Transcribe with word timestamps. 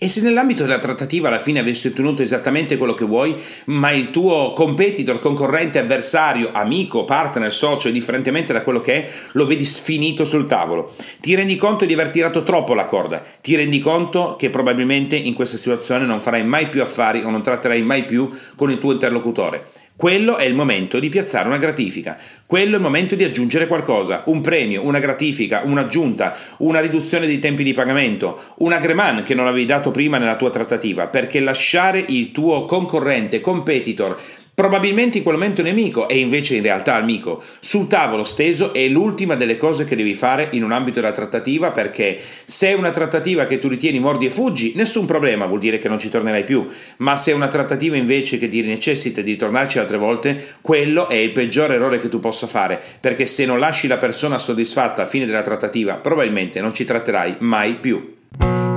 E 0.00 0.08
se 0.08 0.20
nell'ambito 0.20 0.62
della 0.62 0.78
trattativa 0.78 1.26
alla 1.26 1.40
fine 1.40 1.58
avessi 1.58 1.88
ottenuto 1.88 2.22
esattamente 2.22 2.76
quello 2.76 2.94
che 2.94 3.04
vuoi, 3.04 3.34
ma 3.64 3.90
il 3.90 4.12
tuo 4.12 4.52
competitor, 4.52 5.18
concorrente, 5.18 5.80
avversario, 5.80 6.50
amico, 6.52 7.04
partner, 7.04 7.52
socio, 7.52 7.90
differentemente 7.90 8.52
da 8.52 8.62
quello 8.62 8.80
che 8.80 8.94
è, 8.94 9.10
lo 9.32 9.44
vedi 9.44 9.64
sfinito 9.64 10.24
sul 10.24 10.46
tavolo, 10.46 10.94
ti 11.18 11.34
rendi 11.34 11.56
conto 11.56 11.84
di 11.84 11.94
aver 11.94 12.10
tirato 12.10 12.44
troppo 12.44 12.74
la 12.74 12.86
corda, 12.86 13.24
ti 13.40 13.56
rendi 13.56 13.80
conto 13.80 14.36
che 14.38 14.50
probabilmente 14.50 15.16
in 15.16 15.34
questa 15.34 15.56
situazione 15.56 16.06
non 16.06 16.20
farai 16.20 16.44
mai 16.44 16.68
più 16.68 16.80
affari 16.80 17.24
o 17.24 17.30
non 17.30 17.42
tratterai 17.42 17.82
mai 17.82 18.04
più 18.04 18.30
con 18.54 18.70
il 18.70 18.78
tuo 18.78 18.92
interlocutore. 18.92 19.70
Quello 19.98 20.36
è 20.36 20.44
il 20.44 20.54
momento 20.54 21.00
di 21.00 21.08
piazzare 21.08 21.48
una 21.48 21.58
gratifica, 21.58 22.16
quello 22.46 22.74
è 22.74 22.76
il 22.76 22.82
momento 22.82 23.16
di 23.16 23.24
aggiungere 23.24 23.66
qualcosa, 23.66 24.22
un 24.26 24.40
premio, 24.40 24.84
una 24.84 25.00
gratifica, 25.00 25.62
un'aggiunta, 25.64 26.36
una 26.58 26.78
riduzione 26.78 27.26
dei 27.26 27.40
tempi 27.40 27.64
di 27.64 27.72
pagamento, 27.72 28.40
un 28.58 28.70
agreement 28.70 29.24
che 29.24 29.34
non 29.34 29.48
avevi 29.48 29.66
dato 29.66 29.90
prima 29.90 30.18
nella 30.18 30.36
tua 30.36 30.50
trattativa, 30.50 31.08
perché 31.08 31.40
lasciare 31.40 32.04
il 32.06 32.30
tuo 32.30 32.64
concorrente, 32.64 33.40
competitor, 33.40 34.16
Probabilmente 34.58 35.18
in 35.18 35.22
quel 35.22 35.36
momento 35.36 35.62
nemico 35.62 36.08
e 36.08 36.18
invece 36.18 36.56
in 36.56 36.62
realtà 36.62 36.96
amico. 36.96 37.44
Sul 37.60 37.86
tavolo 37.86 38.24
steso 38.24 38.74
è 38.74 38.88
l'ultima 38.88 39.36
delle 39.36 39.56
cose 39.56 39.84
che 39.84 39.94
devi 39.94 40.16
fare 40.16 40.48
in 40.50 40.64
un 40.64 40.72
ambito 40.72 40.98
della 41.00 41.12
trattativa 41.12 41.70
perché 41.70 42.18
se 42.44 42.70
è 42.70 42.72
una 42.72 42.90
trattativa 42.90 43.46
che 43.46 43.60
tu 43.60 43.68
ritieni 43.68 44.00
mordi 44.00 44.26
e 44.26 44.30
fuggi, 44.30 44.72
nessun 44.74 45.06
problema, 45.06 45.46
vuol 45.46 45.60
dire 45.60 45.78
che 45.78 45.86
non 45.86 46.00
ci 46.00 46.08
tornerai 46.08 46.42
più. 46.42 46.66
Ma 46.96 47.16
se 47.16 47.30
è 47.30 47.34
una 47.34 47.46
trattativa 47.46 47.94
invece 47.94 48.36
che 48.36 48.48
ti 48.48 48.60
necessita 48.62 49.20
di 49.20 49.36
tornarci 49.36 49.78
altre 49.78 49.96
volte, 49.96 50.56
quello 50.60 51.08
è 51.08 51.14
il 51.14 51.30
peggior 51.30 51.70
errore 51.70 52.00
che 52.00 52.08
tu 52.08 52.18
possa 52.18 52.48
fare 52.48 52.82
perché 53.00 53.26
se 53.26 53.46
non 53.46 53.60
lasci 53.60 53.86
la 53.86 53.98
persona 53.98 54.40
soddisfatta 54.40 55.02
a 55.02 55.06
fine 55.06 55.24
della 55.24 55.42
trattativa, 55.42 55.98
probabilmente 55.98 56.60
non 56.60 56.74
ci 56.74 56.84
tratterai 56.84 57.36
mai 57.38 57.76
più. 57.76 58.17